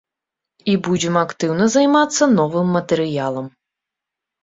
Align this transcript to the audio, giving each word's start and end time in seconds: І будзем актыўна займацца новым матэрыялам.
І 0.73 0.77
будзем 0.87 1.19
актыўна 1.25 1.69
займацца 1.75 2.31
новым 2.35 2.67
матэрыялам. 2.81 3.47